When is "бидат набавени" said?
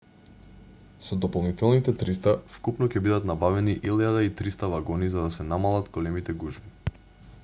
3.09-3.77